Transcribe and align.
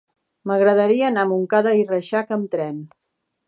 M'agradaria 0.51 1.11
anar 1.11 1.25
a 1.27 1.31
Montcada 1.33 1.75
i 1.83 1.87
Reixac 1.93 2.35
amb 2.39 2.53
tren. 2.57 2.85